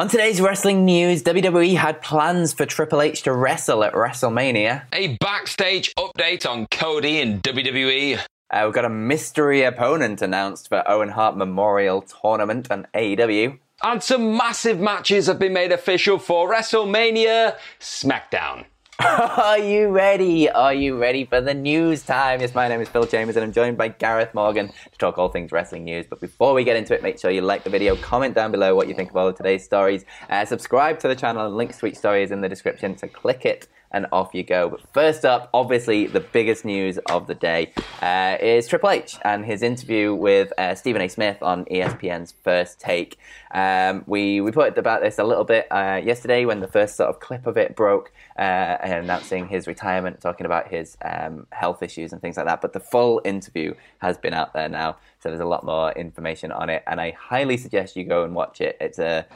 [0.00, 4.84] On today's wrestling news, WWE had plans for Triple H to wrestle at WrestleMania.
[4.94, 8.18] A backstage update on Cody and WWE.
[8.50, 13.58] Uh, we've got a mystery opponent announced for Owen Hart Memorial Tournament and AEW.
[13.82, 18.64] And some massive matches have been made official for WrestleMania SmackDown.
[19.00, 20.50] Are you ready?
[20.50, 22.42] Are you ready for the news time?
[22.42, 25.30] Yes, my name is Phil Chambers and I'm joined by Gareth Morgan to talk all
[25.30, 26.04] things wrestling news.
[26.08, 28.74] But before we get into it, make sure you like the video, comment down below
[28.74, 31.78] what you think of all of today's stories, uh, subscribe to the channel, and links
[31.78, 34.68] to each story is in the description, so click it and off you go.
[34.68, 39.44] But first up, obviously, the biggest news of the day uh, is Triple H and
[39.44, 41.08] his interview with uh, Stephen A.
[41.08, 43.18] Smith on ESPN's First Take.
[43.52, 47.20] Um, we put about this a little bit uh, yesterday when the first sort of
[47.20, 52.20] clip of it broke, uh, announcing his retirement, talking about his um, health issues and
[52.20, 52.60] things like that.
[52.60, 56.52] But the full interview has been out there now, so there's a lot more information
[56.52, 58.76] on it, and I highly suggest you go and watch it.
[58.80, 59.26] It's a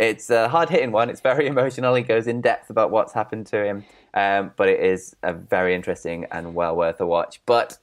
[0.00, 1.10] it's a hard hitting one.
[1.10, 1.94] It's very emotional.
[1.94, 3.84] He goes in depth about what's happened to him,
[4.14, 7.40] um, but it is a very interesting and well worth a watch.
[7.46, 7.78] But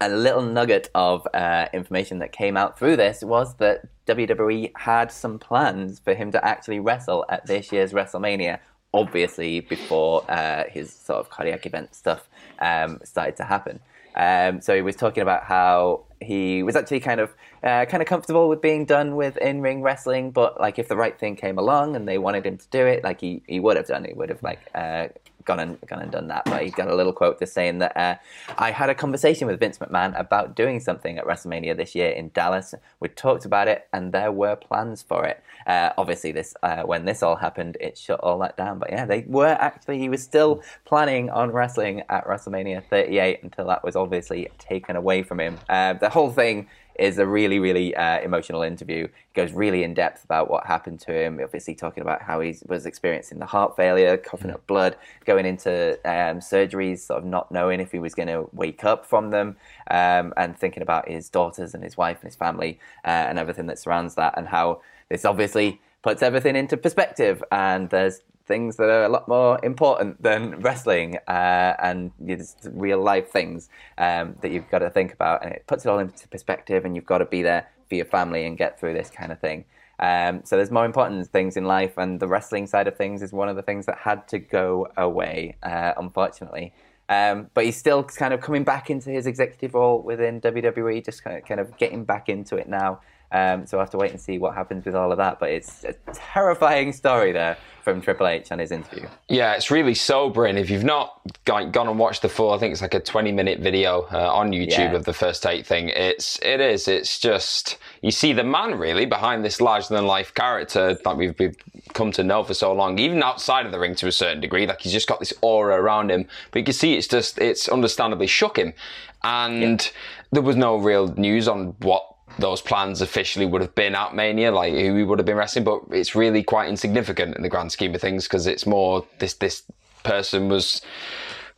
[0.00, 5.12] a little nugget of uh, information that came out through this was that WWE had
[5.12, 8.58] some plans for him to actually wrestle at this year's WrestleMania.
[8.92, 13.78] Obviously, before uh, his sort of cardiac event stuff um, started to happen.
[14.14, 18.08] Um, so he was talking about how he was actually kind of uh, kind of
[18.08, 21.58] comfortable with being done with in ring wrestling, but like if the right thing came
[21.58, 24.04] along and they wanted him to do it, like he, he would have done.
[24.04, 25.08] He would have like uh,
[25.44, 26.44] gone and gone and done that.
[26.44, 28.16] But he's got a little quote just saying that uh,
[28.58, 32.30] I had a conversation with Vince McMahon about doing something at WrestleMania this year in
[32.30, 32.74] Dallas.
[33.00, 35.42] We talked about it, and there were plans for it.
[35.66, 38.78] Uh, obviously, this uh, when this all happened, it shut all that down.
[38.78, 43.66] But yeah, they were actually he was still planning on wrestling at WrestleMania 38 until
[43.66, 45.58] that was obviously taken away from him.
[45.68, 46.68] Uh, the whole thing
[46.98, 49.04] is a really, really uh, emotional interview.
[49.04, 51.40] It goes really in depth about what happened to him.
[51.42, 55.94] Obviously, talking about how he was experiencing the heart failure, coughing up blood, going into
[56.04, 59.56] um, surgeries, sort of not knowing if he was going to wake up from them,
[59.90, 63.66] um, and thinking about his daughters and his wife and his family uh, and everything
[63.66, 67.42] that surrounds that, and how this obviously puts everything into perspective.
[67.52, 73.00] And there's things that are a lot more important than wrestling uh, and just real
[73.00, 75.44] life things um, that you've got to think about.
[75.44, 78.06] And it puts it all into perspective, and you've got to be there for your
[78.06, 79.66] family and get through this kind of thing.
[80.00, 83.32] Um, so there's more important things in life, and the wrestling side of things is
[83.32, 86.72] one of the things that had to go away, uh, unfortunately.
[87.08, 91.22] Um, but he's still kind of coming back into his executive role within WWE, just
[91.22, 93.00] kind of, kind of getting back into it now.
[93.32, 95.38] Um, so I have to wait and see what happens with all of that.
[95.38, 99.08] But it's a terrifying story there from Triple H and his interview.
[99.28, 100.56] Yeah, it's really sobering.
[100.56, 103.32] If you've not gone, gone and watched the full, I think it's like a 20
[103.32, 104.94] minute video uh, on YouTube yeah.
[104.94, 105.88] of the First Take thing.
[105.88, 106.88] It's it is.
[106.88, 111.34] It's just you see the man really behind this larger than life character that we've,
[111.38, 111.56] we've
[111.94, 114.66] come to know for so long, even outside of the ring to a certain degree.
[114.66, 117.68] Like he's just got this aura around him, but you can see it's just it's
[117.68, 118.74] understandably shook him,
[119.22, 119.92] and yeah.
[120.32, 124.52] there was no real news on what those plans officially would have been at Mania,
[124.52, 127.72] like who we would have been wrestling, but it's really quite insignificant in the grand
[127.72, 129.62] scheme of things because it's more this this
[130.02, 130.80] person was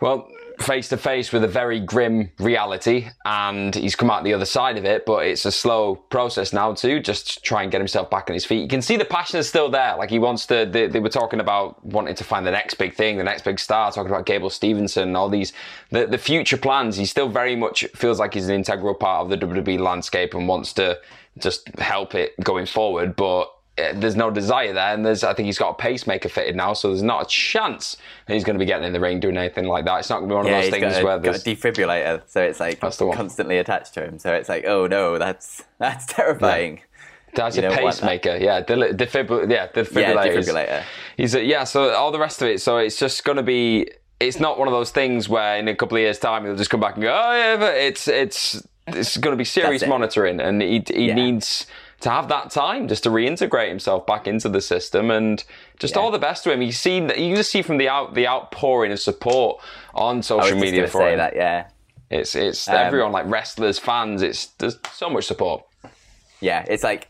[0.01, 0.29] well
[0.63, 4.79] face to face with a very grim reality and he's come out the other side
[4.79, 8.09] of it but it's a slow process now too just to try and get himself
[8.11, 8.63] back on his feet.
[8.63, 9.97] You can see the passion is still there.
[9.97, 12.95] Like he wants to they, they were talking about wanting to find the next big
[12.95, 15.53] thing the next big star talking about Gable Stevenson, all these
[15.91, 16.97] the, the future plans.
[16.97, 20.49] He still very much feels like he's an integral part of the WWE landscape and
[20.49, 20.99] wants to
[21.39, 23.51] just help it going forward but
[23.95, 26.89] there's no desire there, and there's I think he's got a pacemaker fitted now, so
[26.89, 27.97] there's not a chance
[28.27, 29.99] that he's going to be getting in the ring doing anything like that.
[30.01, 31.39] It's not going to be one of Yeah, those he's things a, where got a
[31.39, 34.19] defibrillator, so it's like the constantly attached to him.
[34.19, 36.81] So it's like, oh no, that's that's terrifying.
[37.35, 37.83] That's You a don't that.
[37.83, 38.61] pacemaker, yeah.
[38.61, 40.37] The defibr- yeah, defibrillator.
[40.37, 40.83] is- defibrillator.
[41.17, 41.65] He's a, yeah.
[41.65, 42.61] So all the rest of it.
[42.61, 43.89] So it's just going to be.
[44.21, 46.71] It's not one of those things where in a couple of years' time he'll just
[46.71, 50.41] come back and go, oh yeah, but it's it's it's going to be serious monitoring,
[50.41, 51.15] and he he Yeah.
[51.15, 51.67] needs
[52.03, 55.43] to have that time just to reintegrate himself back into the system and
[55.79, 56.03] just Yeah.
[56.03, 56.61] all the best to him.
[56.63, 59.61] You see, that you just see from the out the outpouring of support
[59.95, 61.19] on social media for say him.
[61.19, 61.67] that, yeah.
[62.11, 64.21] It's it's Um, everyone like wrestlers, fans.
[64.23, 65.65] It's there's so much support.
[66.41, 67.09] yeah, it's like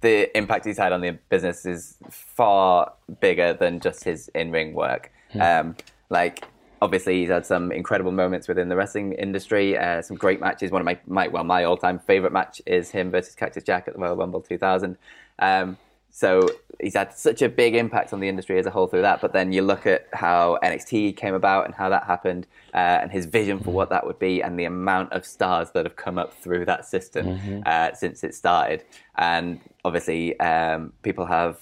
[0.00, 5.10] the impact he's had on the business is far bigger than just his in-ring work.
[5.40, 5.76] Um,
[6.10, 6.44] like,
[6.82, 9.78] obviously, he's had some incredible moments within the wrestling industry.
[9.78, 10.72] Uh, some great matches.
[10.72, 13.94] One of my, my well, my all-time favorite match is him versus Cactus Jack at
[13.94, 14.98] the Royal Rumble 2000.
[15.38, 15.78] Um,
[16.10, 16.46] so
[16.80, 19.20] he's had such a big impact on the industry as a whole through that.
[19.20, 23.12] But then you look at how NXT came about and how that happened, uh, and
[23.12, 26.18] his vision for what that would be, and the amount of stars that have come
[26.18, 28.84] up through that system uh, since it started.
[29.16, 31.60] And obviously, um, people have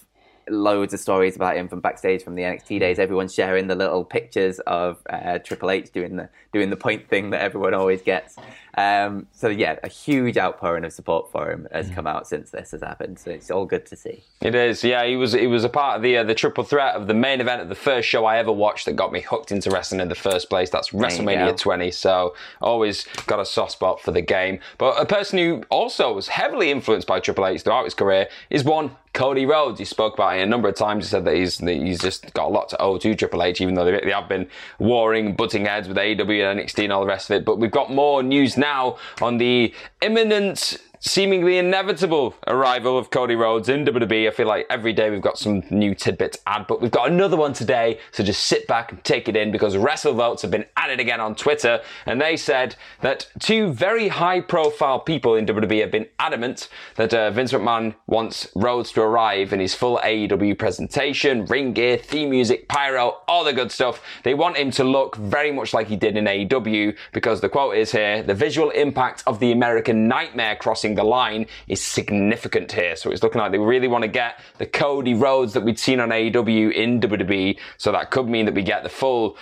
[0.50, 2.98] loads of stories about him from backstage from the NXT days.
[2.98, 7.30] Everyone's sharing the little pictures of uh, Triple H doing the doing the point thing
[7.30, 8.36] that everyone always gets.
[8.76, 12.70] Um, so yeah, a huge outpouring of support for him has come out since this
[12.70, 13.18] has happened.
[13.18, 14.22] So it's all good to see.
[14.40, 15.04] It is, yeah.
[15.04, 17.40] He was he was a part of the uh, the triple threat of the main
[17.40, 20.08] event of the first show I ever watched that got me hooked into wrestling in
[20.08, 20.70] the first place.
[20.70, 21.90] That's WrestleMania 20.
[21.90, 24.60] So always got a soft spot for the game.
[24.78, 28.64] But a person who also was heavily influenced by Triple H throughout his career is
[28.64, 29.78] one Cody Rhodes.
[29.78, 31.04] He spoke about it a number of times.
[31.04, 33.60] He said that he's that he's just got a lot to owe to Triple H,
[33.60, 37.00] even though they, they have been warring, butting heads with AEW and NXT and all
[37.00, 37.44] the rest of it.
[37.44, 38.69] But we've got more news now
[39.20, 39.72] on the
[40.02, 44.28] imminent seemingly inevitable arrival of Cody Rhodes in WWE.
[44.28, 47.10] I feel like every day we've got some new tidbits to add, but we've got
[47.10, 50.66] another one today, so just sit back and take it in because WrestleVotes have been
[50.76, 55.80] added again on Twitter, and they said that two very high profile people in WWE
[55.80, 60.58] have been adamant that uh, Vince McMahon wants Rhodes to arrive in his full AEW
[60.58, 64.02] presentation, ring gear, theme music, pyro, all the good stuff.
[64.22, 67.76] They want him to look very much like he did in AEW because the quote
[67.76, 72.96] is here, the visual impact of the American Nightmare crossing the line is significant here.
[72.96, 76.00] So it's looking like they really want to get the Cody Rhodes that we'd seen
[76.00, 77.58] on AEW in WWE.
[77.78, 79.36] So that could mean that we get the full.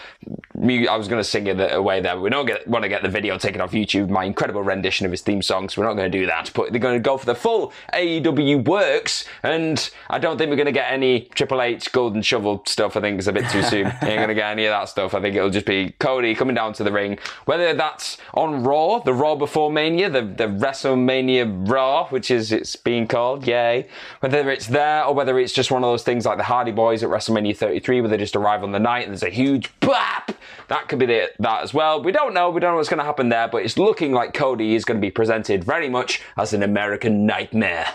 [0.61, 3.03] I was going to sing it away there, but we don't get, want to get
[3.03, 4.09] the video taken off YouTube.
[4.09, 5.69] My incredible rendition of his theme song.
[5.69, 6.50] So we're not going to do that.
[6.55, 10.56] But they're going to go for the full AEW works, and I don't think we're
[10.56, 12.97] going to get any Triple H Golden Shovel stuff.
[12.97, 13.87] I think it's a bit too soon.
[13.87, 15.15] Ain't going to get any of that stuff.
[15.15, 18.99] I think it'll just be Cody coming down to the ring, whether that's on Raw,
[19.01, 23.88] the Raw before Mania, the the WrestleMania Raw, which is it's being called, yay.
[24.20, 27.02] Whether it's there or whether it's just one of those things like the Hardy Boys
[27.02, 30.32] at WrestleMania 33, where they just arrive on the night and there's a huge bap.
[30.69, 32.02] That could be the, that as well.
[32.02, 32.50] We don't know.
[32.50, 35.00] We don't know what's going to happen there, but it's looking like Cody is going
[35.00, 37.87] to be presented very much as an American nightmare.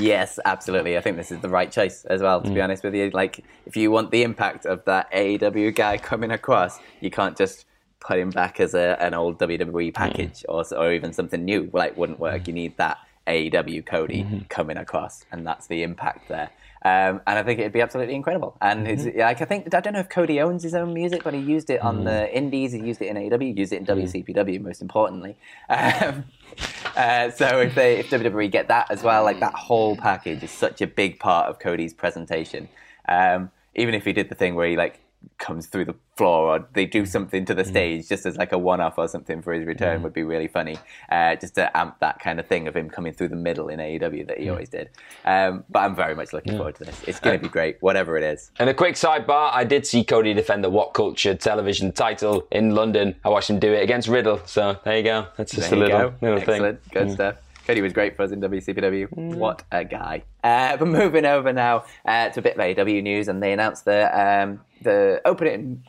[0.00, 0.96] Yes, absolutely.
[0.96, 2.54] I think this is the right choice as well, to Mm.
[2.54, 3.10] be honest with you.
[3.10, 7.64] Like, if you want the impact of that AEW guy coming across, you can't just
[8.06, 9.94] put him back as a, an old WWE Mm.
[9.94, 11.70] package or, or even something new.
[11.72, 12.46] Like, wouldn't work.
[12.46, 14.38] You need that AEW Cody Mm-hmm.
[14.48, 16.50] coming across, and that's the impact there.
[16.86, 18.58] Um, and I think it'd be absolutely incredible.
[18.60, 19.18] And it's Mm-hmm.
[19.20, 21.70] like I think I don't know if Cody owns his own music, but he used
[21.70, 21.84] it Mm.
[21.86, 22.72] on the Indies.
[22.72, 23.56] He used it in AEW.
[23.56, 24.60] Used it in WCPW.
[24.60, 25.36] Most importantly,
[25.70, 26.24] um,
[26.96, 30.50] uh, so if they if WWE get that as well, like that whole package is
[30.50, 32.68] such a big part of Cody's presentation.
[33.08, 35.00] Um, even if he did the thing where he like
[35.38, 38.58] comes through the floor or they do something to the stage just as like a
[38.58, 40.76] one-off or something for his return would be really funny
[41.10, 43.80] uh, just to amp that kind of thing of him coming through the middle in
[43.80, 44.90] AEW that he always did
[45.24, 48.16] um, but I'm very much looking forward to this it's going to be great whatever
[48.16, 51.90] it is And a quick sidebar, I did see Cody defend the What Culture television
[51.92, 53.16] title in London.
[53.24, 54.40] I watched him do it against Riddle.
[54.46, 55.26] So there you go.
[55.36, 56.14] That's just There a little, go.
[56.20, 56.82] little Excellent.
[56.84, 57.02] thing.
[57.02, 57.36] Good stuff.
[57.66, 59.36] Cody was great for us in WCPW.
[59.36, 60.24] What a guy.
[60.42, 63.84] Uh, but moving over now uh, to a bit of AW news, and they announced
[63.84, 65.84] the um, the opening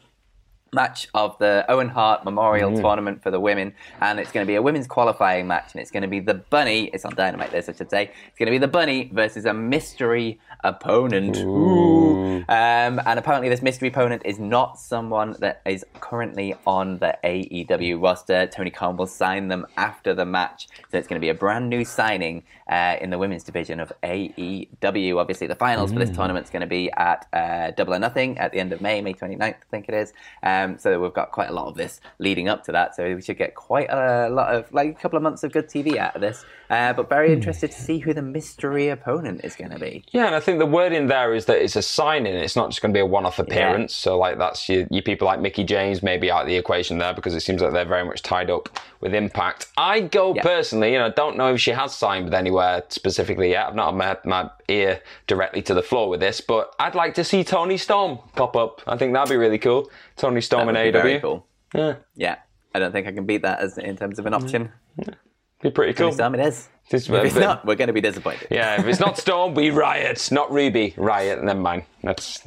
[0.74, 2.82] match of the Owen Hart Memorial Mm.
[2.82, 5.92] Tournament for the women, and it's going to be a women's qualifying match, and it's
[5.92, 6.90] going to be the Bunny.
[6.94, 8.12] It's on Dynamite, this I should say.
[8.28, 11.38] It's going to be the Bunny versus a mystery opponent.
[11.38, 11.46] Ooh.
[11.46, 12.38] Ooh.
[12.50, 18.02] Um, and apparently, this mystery opponent is not someone that is currently on the AEW
[18.02, 18.48] roster.
[18.48, 21.70] Tony Khan will sign them after the match, so it's going to be a brand
[21.70, 25.18] new signing uh, in the women's division of AEW.
[25.18, 25.94] Obviously, the finals mm.
[25.94, 26.16] for this mm.
[26.16, 29.02] tournament is going to be at uh, Double or Nothing at the end of May,
[29.02, 30.14] May 29th, I think it is.
[30.44, 32.96] Um, so we've got quite a lot of this leading up to that.
[32.96, 35.68] So we should get quite a lot of, like a couple of months of good
[35.68, 36.46] TV out of this.
[36.70, 37.36] Uh, but very hmm.
[37.36, 40.04] interested to see who the mystery opponent is going to be.
[40.12, 42.34] Yeah, and I think the word in there is that it's a signing.
[42.34, 43.94] It's not just going to be a one-off appearance.
[43.94, 44.04] Yeah.
[44.04, 47.14] So like that's your, your people like Mickie James maybe out of the equation there
[47.14, 48.70] because it seems like they're very much tied up
[49.02, 49.68] with Impact.
[49.78, 50.42] I go yeah.
[50.42, 53.68] personally, you know, don't know if she has signed with anywhere specifically yet.
[53.68, 57.14] I've not had my, my ear directly to the floor with this, but I'd like
[57.16, 58.82] to see Toni Storm pop up.
[58.88, 59.90] I think that'd be really cool.
[60.16, 61.22] Toni Storm and AEW.
[61.22, 61.48] Cool.
[61.74, 61.96] Yeah.
[62.16, 62.38] Yeah.
[62.74, 64.72] I don't think I can beat that as in terms of an option.
[64.98, 65.14] Yeah.
[65.62, 66.12] Be pretty cool.
[66.12, 66.70] Storm it is.
[66.92, 68.48] If it's not, we're going to be disappointed.
[68.52, 70.30] Yeah, if it's not Storm, we riot.
[70.32, 71.44] Not Ruby, riot.
[71.44, 71.84] Never mind.
[72.04, 72.42] That's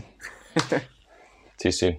[1.58, 1.98] too soon.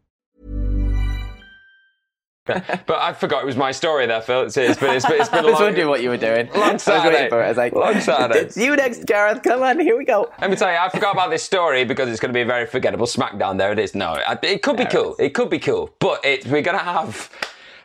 [2.85, 4.43] But I forgot it was my story there, Phil.
[4.43, 5.55] It's, it's been, it's been, it's been a long...
[5.55, 6.49] I was wondering what you were doing.
[6.55, 7.29] Long Saturday.
[7.31, 8.39] I was, I was like, long Saturday.
[8.39, 9.43] It's you next, Gareth.
[9.43, 10.31] Come on, here we go.
[10.39, 12.45] Let me tell you, I forgot about this story because it's going to be a
[12.45, 13.57] very forgettable SmackDown.
[13.57, 13.95] There it is.
[13.95, 15.15] No, it could be cool.
[15.19, 15.93] It could be cool.
[15.99, 17.31] But it, we're going to have...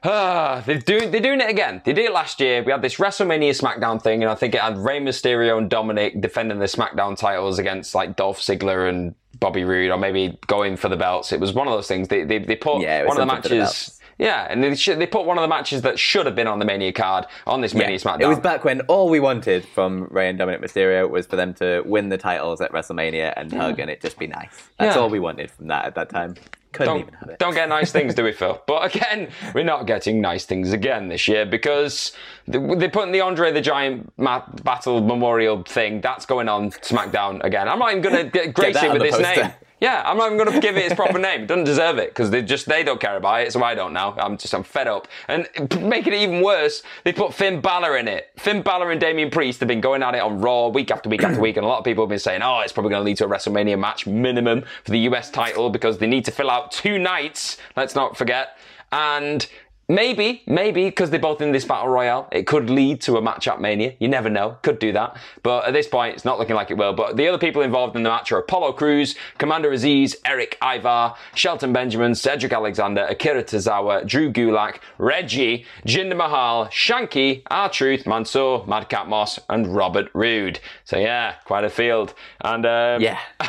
[0.03, 1.83] Uh, they're, doing, they're doing it again.
[1.85, 2.63] They did it last year.
[2.63, 6.21] We had this WrestleMania SmackDown thing, and I think it had Rey Mysterio and Dominic
[6.21, 10.89] defending the SmackDown titles against like Dolph Ziggler and Bobby Roode, or maybe going for
[10.89, 11.33] the belts.
[11.33, 12.09] It was one of those things.
[12.09, 15.27] They, they, they put yeah, one of the matches yeah, and they, should, they put
[15.27, 17.81] one of the matches that should have been on the Mania card on this yeah.
[17.81, 18.23] Mania SmackDown.
[18.23, 21.53] It was back when all we wanted from Rey and Dominic Mysterio was for them
[21.55, 23.59] to win the titles at WrestleMania and yeah.
[23.59, 24.71] hug and it just be nice.
[24.79, 25.03] That's yeah.
[25.03, 26.35] all we wanted from that at that time.
[26.73, 27.39] Couldn't don't, even have it.
[27.39, 28.63] Don't get nice things, do we, Phil?
[28.67, 32.13] But again, we're not getting nice things again this year because
[32.47, 36.01] they're putting the Andre the Giant Battle Memorial thing.
[36.03, 37.69] That's going on SmackDown again.
[37.69, 39.43] I'm not even going to get grace it with this poster.
[39.43, 39.53] name.
[39.79, 41.43] Yeah, I'm not even going to give it its proper name.
[41.43, 43.93] It doesn't deserve it because they just they don't care about it, so I don't
[43.93, 44.15] now.
[44.17, 45.07] I'm just I'm fed up.
[45.29, 45.47] And
[45.83, 48.31] making it even worse, they put Finn Balor in it.
[48.39, 51.23] Finn Balor and Damian Priest have been going at it on Raw week after week
[51.23, 53.05] after week, and a lot of people have been saying, "Oh, it's probably going to
[53.05, 56.51] lead to a WrestleMania match minimum for the US title because they need to fill
[56.51, 58.57] out two nights." Let's not forget.
[58.93, 59.47] And
[59.89, 63.47] Maybe, maybe, because they're both in this battle royale, it could lead to a match
[63.47, 63.95] at Mania.
[64.01, 64.59] You never know.
[64.63, 65.17] Could do that.
[65.45, 66.93] But at this point, it's not looking like it will.
[66.93, 71.15] But the other people involved in the match are Apollo Crews, Commander Azeez, Erik Ivar,
[71.37, 79.07] Shelton Benjamin, Cedric Alexander, Akira Tozawa, Drew Gulak, Reggie, Jinder Mahal, Shanky, R-Truth, Mansoor, Madcap
[79.07, 80.59] Moss, and Robert Roode.
[80.83, 82.13] So yeah, quite a field.
[82.41, 83.21] And um, yeah,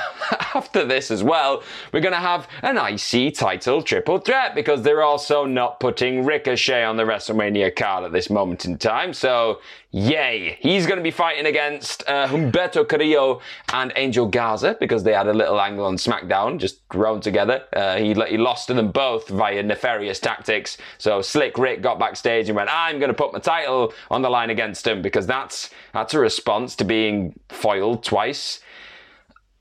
[0.54, 5.04] after this as well, we're going to have an IC title triple threat because they're
[5.04, 9.14] also not putting Ricochet on the WrestleMania card at this moment in time.
[9.14, 10.58] So, yay.
[10.60, 13.42] He's going to be fighting against uh, Humberto Carrillo
[13.72, 17.64] and Angel Garza because they had a little angle on SmackDown, just thrown together.
[17.72, 20.78] Uh, he, he lost to them both via nefarious tactics.
[20.98, 24.30] So, Slick Rick got backstage and went, I'm going to put my title on the
[24.30, 28.60] line against him because that's, that's a response to being foiled twice.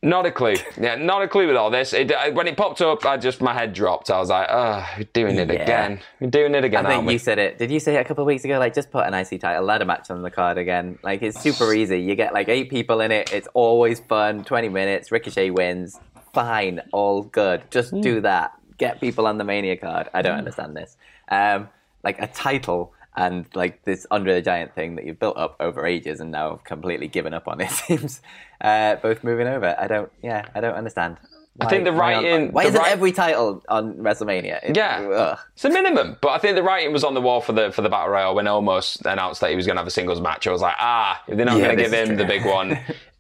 [0.02, 0.56] Not a clue.
[0.80, 1.92] Yeah, not a clue with all this.
[1.92, 4.10] It, uh, when it popped up, I just my head dropped.
[4.10, 5.62] I was like, "Oh, we're doing it Yeah.
[5.62, 6.00] again.
[6.20, 7.14] We're doing it again." I think aren't we?
[7.14, 7.58] you said it.
[7.58, 8.58] Did you say it a couple of weeks ago?
[8.58, 10.98] Like, just put an IC title ladder match on the card again.
[11.02, 12.00] Like, it's super easy.
[12.00, 13.32] You get like eight people in it.
[13.32, 14.44] It's always fun.
[14.44, 15.10] Twenty minutes.
[15.10, 15.98] Ricochet wins.
[16.32, 16.82] Fine.
[16.92, 17.62] All good.
[17.70, 18.00] Just Hmm.
[18.02, 18.52] do that.
[18.78, 20.08] Get people on the Mania card.
[20.12, 20.96] I don't understand this.
[21.30, 21.70] Um,
[22.04, 25.86] like a title and like this Andre the Giant thing that you've built up over
[25.86, 27.60] ages and now have completely given up on.
[27.60, 28.20] It seems
[28.60, 29.74] uh, both moving over.
[29.78, 30.10] I don't.
[30.22, 31.16] Yeah, I don't understand.
[31.58, 34.62] I think the why writing- Why the isn't right- every title on WrestleMania?
[34.62, 35.38] It- Yeah, ugh.
[35.54, 36.18] it's a minimum.
[36.20, 38.34] But I think the writing was on the wall for the for the battle royal
[38.34, 40.46] when Omos announced that he was going to have a singles match.
[40.46, 42.44] I was like, ah, if they're not Yeah, going to give is him the big
[42.44, 42.72] one,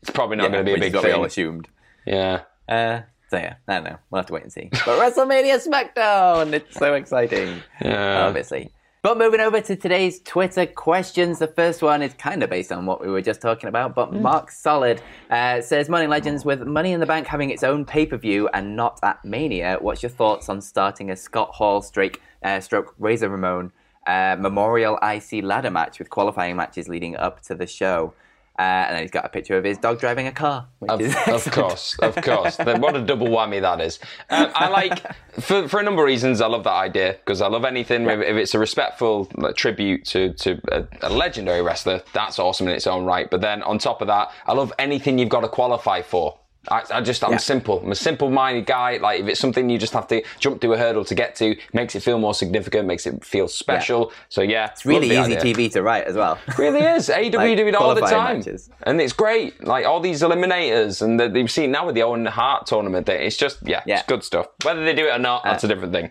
[0.02, 1.66] it's probably not Yeah, going to be a big we all assumed.
[2.04, 2.42] Yeah.
[2.68, 3.00] Uh,
[3.30, 3.96] so yeah, I don't know.
[4.10, 4.68] We'll have to wait and see.
[4.70, 7.62] But WrestleMania SmackDown, it's so exciting.
[7.80, 8.26] Yeah.
[8.26, 8.70] Obviously.
[9.06, 12.86] But moving over to today's Twitter questions, the first one is kind of based on
[12.86, 13.94] what we were just talking about.
[13.94, 17.84] But Mark Solid uh, says, "Money Legends with Money in the Bank having its own
[17.84, 19.78] pay per view and not at Mania.
[19.80, 23.70] What's your thoughts on starting a Scott Hall stroke, uh, stroke Razor Ramon
[24.08, 28.12] uh, Memorial IC ladder match with qualifying matches leading up to the show?"
[28.58, 30.66] Uh, and then he's got a picture of his dog driving a car.
[30.78, 32.56] Which Of, is of course, of course.
[32.58, 33.98] What a double whammy that is.
[34.30, 35.02] Um, I like,
[35.40, 38.20] for, for a number of reasons, I love that idea because I love anything, if,
[38.20, 42.74] if it's a respectful like, tribute to, to a, a legendary wrestler, that's awesome in
[42.74, 43.28] its own right.
[43.30, 46.38] But then on top of that, I love anything you've got to qualify for.
[46.68, 47.36] I, I just, I'm Yeah.
[47.38, 47.80] simple.
[47.84, 48.96] I'm a simple minded guy.
[48.98, 51.56] Like, if it's something you just have to jump through a hurdle to get to,
[51.72, 54.12] makes it feel more significant, makes it feel special.
[54.28, 54.70] So, yeah.
[54.72, 56.38] It's really easy TV to write as well.
[56.58, 57.08] really is.
[57.16, 58.38] AEW do it all the time.
[58.38, 58.70] matches.
[58.82, 59.64] And it's great.
[59.64, 63.20] Like all these eliminators and that you've seen now with the Owen Hart tournament thing.
[63.22, 63.98] It's just, yeah, Yeah.
[63.98, 64.46] it's good stuff.
[64.64, 66.10] Whether they do it or not, that's uh, a different thing.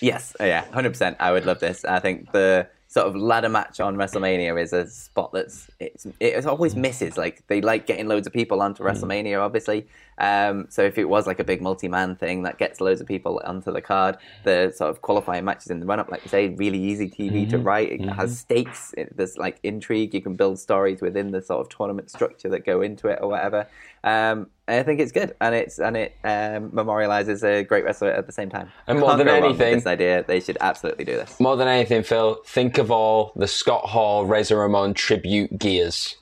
[0.00, 1.16] Yes, oh, yeah, hundred percent.
[1.20, 1.84] I would love this.
[1.86, 2.66] I think the
[2.96, 7.18] sort of ladder match on WrestleMania is a spot that's it's it always misses.
[7.18, 8.88] Like they like getting loads of people onto hmm.
[8.88, 9.86] WrestleMania, obviously.
[10.18, 13.40] Um, so if it was like a big multi-man thing that gets loads of people
[13.44, 16.78] onto the card, the sort of qualifying matches in the run-up, like you say, really
[16.82, 17.92] easy TV to write.
[17.92, 18.94] It has stakes.
[18.96, 20.14] It, there's like intrigue.
[20.14, 23.28] You can build stories within the sort of tournament structure that go into it or
[23.28, 23.66] whatever.
[24.04, 28.26] Um, I think it's good, and it's and it um, memorializes a great wrestler at
[28.26, 28.70] the same time.
[28.86, 31.38] And more than go wrong with anything- this idea, they should absolutely do this.
[31.40, 36.16] More than anything, Phil, think of all the Scott Hall, Razor Ramon tribute gears.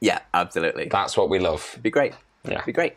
[0.00, 0.88] Yeah, absolutely.
[0.90, 1.78] That's what we love.
[1.82, 2.12] be great.
[2.44, 2.62] Yeah.
[2.64, 2.96] be great.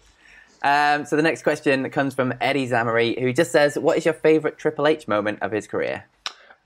[0.64, 4.14] Um, so the next question comes from Eddie Zamari, who just says, "What is your
[4.14, 6.06] favorite Triple H moment of his career?"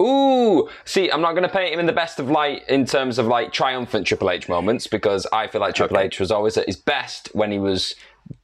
[0.01, 3.19] Ooh, see, I'm not going to paint him in the best of light in terms
[3.19, 6.07] of like triumphant Triple H moments because I feel like Triple Okay.
[6.07, 7.95] H was always at his best when he was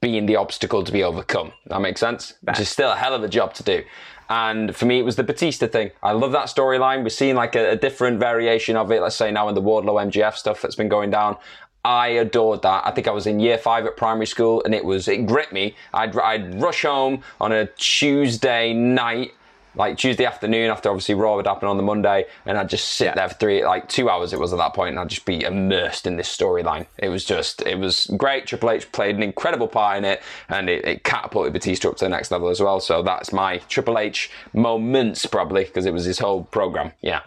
[0.02, 1.52] being the obstacle to be overcome.
[1.68, 2.36] That makes sense?
[2.42, 3.84] Which is still a hell of a job to do.
[4.30, 5.90] And for me, it was the Batista thing.
[6.04, 7.02] I love that storyline.
[7.02, 10.12] We're seeing like a, a different variation of it, let's say now in the Wardlow
[10.12, 11.36] MJF stuff that's been going down.
[11.84, 12.86] I adored that.
[12.86, 15.54] I think I was in year five at primary school and it was, it gripped
[15.54, 15.76] me.
[15.94, 19.34] I'd, I'd rush home on a Tuesday night
[19.76, 23.16] like Tuesday afternoon after obviously Raw would happen on the Monday, and I'd just sit
[23.16, 25.44] there for three, like two hours it was at that point, and I'd just be
[25.44, 26.86] immersed in this storyline.
[26.98, 28.48] It was just, it was great.
[28.48, 32.06] Triple H played an incredible part in it, and it, it catapulted Batista up to
[32.06, 32.80] the next level as well.
[32.80, 36.92] So that's my Triple H moments probably because it was his whole program.
[37.02, 37.22] Yeah.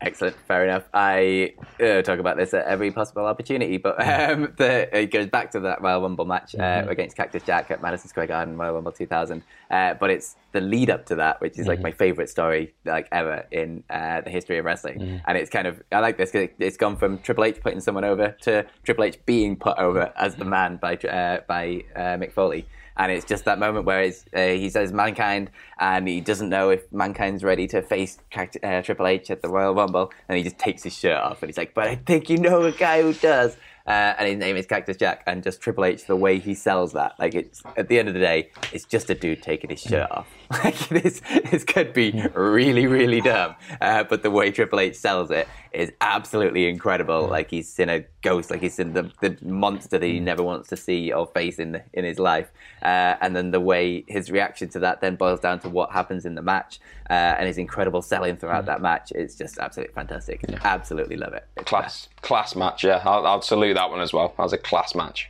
[0.00, 0.84] Excellent, fair enough.
[0.92, 5.50] I uh, talk about this at every possible opportunity, but um, the, it goes back
[5.52, 8.92] to that Royal Rumble match uh, against Cactus Jack at Madison Square Garden, Royal Rumble
[8.92, 9.42] 2000.
[9.70, 13.08] Uh, but it's the lead up to that, which is like my favorite story like
[13.12, 15.20] ever in uh, the history of wrestling.
[15.26, 18.04] And it's kind of I like this because it's gone from Triple H putting someone
[18.04, 22.32] over to Triple H being put over as the man by uh, by uh, Mick
[22.32, 22.66] Foley.
[22.96, 26.90] And it's just that moment where uh, he says mankind, and he doesn't know if
[26.92, 30.82] mankind's ready to face uh, Triple H at the Royal Rumble, and he just takes
[30.82, 33.56] his shirt off, and he's like, "But I think you know a guy who does."
[33.86, 36.92] Uh, and his name is Cactus Jack, and just Triple H, the way he sells
[36.94, 39.80] that, like it's at the end of the day, it's just a dude taking his
[39.80, 40.26] shirt off.
[40.64, 45.30] Like this, this could be really, really dumb, uh, but the way Triple H sells
[45.30, 47.26] it is absolutely incredible.
[47.26, 50.68] Like he's seen a ghost, like he's seen the, the monster that he never wants
[50.68, 52.50] to see or face in in his life,
[52.82, 56.24] uh, and then the way his reaction to that then boils down to what happens
[56.24, 56.78] in the match,
[57.10, 60.44] uh, and his incredible selling throughout that match is just absolutely fantastic.
[60.62, 61.44] Absolutely love it.
[61.56, 62.84] It's Class, class match.
[62.84, 64.32] Yeah, I'll, I'll salute that one as well.
[64.36, 65.28] That was a class match.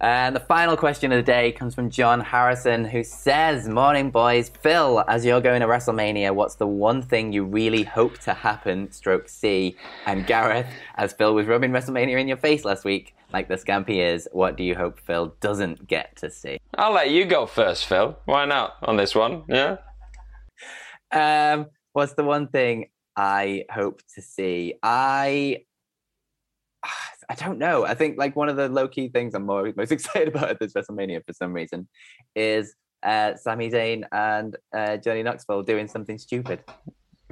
[0.00, 4.50] And the final question of the day comes from John Harrison, who says, Morning, boys.
[4.60, 8.92] Phil, as you're going to WrestleMania, what's the one thing you really hope to happen,
[8.92, 9.74] stroke C?
[10.04, 13.96] And Gareth, as Phil was rubbing WrestleMania in your face last week, like the Scampy
[13.96, 16.58] is, what do you hope Phil doesn't get to see?
[16.76, 18.18] I'll let you go first, Phil.
[18.26, 19.44] Why not on this one?
[19.48, 19.78] Yeah.
[21.10, 24.74] Um, what's the one thing I hope to see?
[24.82, 25.64] I
[27.28, 27.84] I don't know.
[27.84, 30.60] I think like one of the low key things I'm more most excited about at
[30.60, 31.88] this WrestleMania for some reason
[32.34, 36.62] is uh, Sami Zayn and uh, Johnny Knoxville doing something stupid.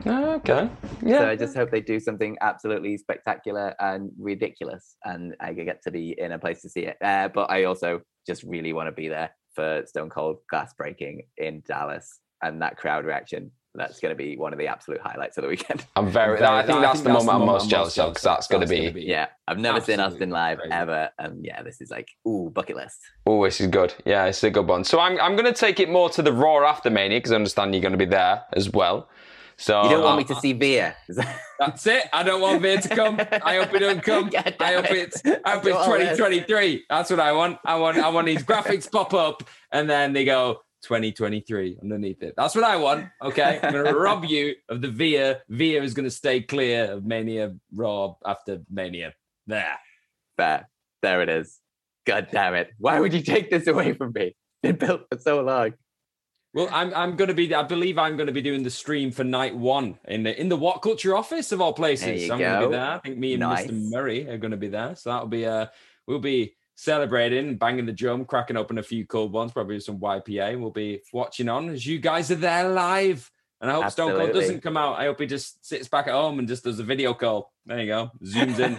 [0.05, 0.69] Okay.
[1.03, 1.19] Yeah.
[1.19, 5.90] So I just hope they do something absolutely spectacular and ridiculous, and I get to
[5.90, 6.97] be in a place to see it.
[7.01, 11.23] Uh, but I also just really want to be there for Stone Cold glass breaking
[11.37, 13.53] in Dallas and that crowd reaction.
[13.76, 15.84] That's going to be one of the absolute highlights of the weekend.
[15.96, 16.40] I'm very.
[16.42, 19.00] I think that's the moment I'm most jealous of because that's going to be.
[19.00, 23.00] Yeah, I've never seen Austin live ever, and yeah, this is like ooh bucket list.
[23.26, 23.92] Oh, this is good.
[24.04, 24.84] Yeah, it's a good one.
[24.84, 27.37] So I'm I'm going to take it more to the Raw after Mania because I
[27.37, 29.08] understand you're going to be there as well.
[29.56, 30.96] So you don't want me to see Veer.
[31.58, 32.08] That's it.
[32.12, 33.20] I don't want Veer to come.
[33.20, 34.30] I hope it don't come.
[34.60, 36.84] I hope it's I hope it's 2023.
[36.88, 37.58] That's what I want.
[37.64, 42.35] I want I want these graphics pop up and then they go 2023 underneath it.
[42.37, 43.07] That's what I want.
[43.23, 43.59] Okay.
[43.62, 45.42] I'm gonna rob you of the Via.
[45.49, 49.14] Via is gonna stay clear of Mania Raw after Mania.
[49.47, 49.79] There.
[50.38, 50.68] There.
[51.03, 51.59] There it is.
[52.07, 52.70] God damn it.
[52.79, 54.27] Why would you take this away from me?
[54.27, 55.75] It's been built for so long.
[56.55, 57.53] Well, I'm I'm going to be.
[57.53, 60.49] I believe I'm going to be doing the stream for night one in the in
[60.49, 62.31] the What Culture office of all places.
[62.31, 62.44] I'm go.
[62.44, 62.90] going to be there.
[62.90, 63.66] I think me and nice.
[63.66, 63.90] Mr.
[63.90, 65.66] Murray are going to be there, so that'll be uh
[66.07, 70.58] we'll be celebrating, banging the drum, cracking open a few cold ones, probably some YPA.
[70.58, 73.30] We'll be watching on as you guys are there live.
[73.60, 74.14] And I hope Absolutely.
[74.14, 74.98] Stone Cold doesn't come out.
[74.98, 77.52] I hope he just sits back at home and just does a video call.
[77.64, 78.10] There you go.
[78.22, 78.76] Zooms in.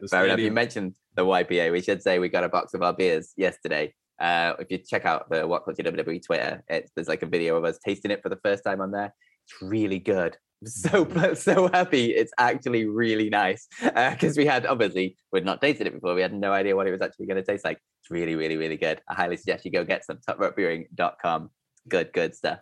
[0.08, 0.40] Fair enough.
[0.40, 1.70] You mentioned the YPA.
[1.70, 3.94] We should say we got a box of our beers yesterday.
[4.18, 7.56] Uh, if you check out the What Culture WWE Twitter, it's, there's like a video
[7.56, 9.14] of us tasting it for the first time on there.
[9.46, 10.36] It's really good.
[10.64, 12.10] So so happy.
[12.10, 16.14] It's actually really nice because uh, we had obviously we'd not tasted it before.
[16.14, 17.78] We had no idea what it was actually going to taste like.
[18.02, 19.00] It's really, really, really good.
[19.08, 21.50] I highly suggest you go get some topropebrewing.com.
[21.88, 22.60] Good, good stuff.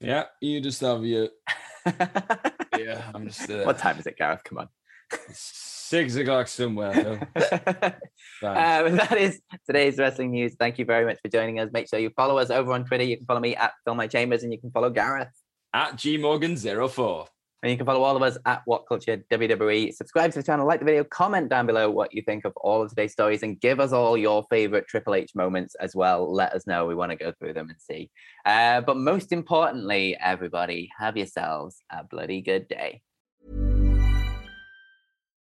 [0.00, 1.28] Yeah, you just have your.
[2.78, 3.50] yeah, I'm just.
[3.50, 3.64] Uh...
[3.64, 4.42] What time is it, Gareth?
[4.44, 4.68] Come on
[5.32, 7.28] six o'clock somewhere.
[7.36, 7.90] uh,
[8.42, 10.54] that is today's wrestling news.
[10.58, 11.70] Thank you very much for joining us.
[11.72, 13.04] Make sure you follow us over on Twitter.
[13.04, 15.28] You can follow me at Fill My Chambers, and you can follow Gareth
[15.74, 17.26] at gmorgan04.
[17.62, 19.92] And you can follow all of us at What Culture WWE.
[19.92, 22.82] Subscribe to the channel, like the video, comment down below what you think of all
[22.82, 26.32] of today's stories, and give us all your favorite Triple H moments as well.
[26.32, 26.86] Let us know.
[26.86, 28.10] We want to go through them and see.
[28.44, 33.02] Uh, but most importantly, everybody, have yourselves a bloody good day.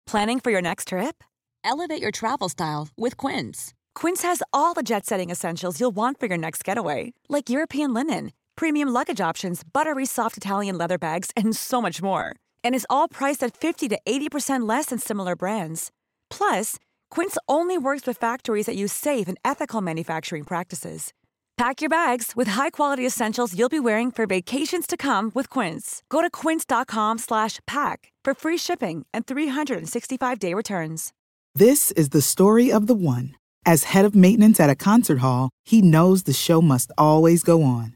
[0.06, 1.24] Planning for your next trip?
[1.64, 3.74] Elevate your travel style with Quince.
[3.96, 7.94] Quince has all the jet setting essentials you'll want for your next getaway, like European
[7.94, 12.36] linen, premium luggage options, buttery soft Italian leather bags, and so much more.
[12.64, 15.90] And is all priced at 50 to 80% less than similar brands.
[16.30, 16.78] Plus,
[17.10, 21.14] Quince only works with factories that use safe and ethical manufacturing practices.
[21.56, 26.02] Pack your bags with high-quality essentials you'll be wearing for vacations to come with Quince.
[26.10, 31.14] Go to quince.com/pack for free shipping and 365-day returns.
[31.56, 33.36] This is the story of the one.
[33.66, 37.62] As head of maintenance at a concert hall, he knows the show must always go
[37.62, 37.96] on.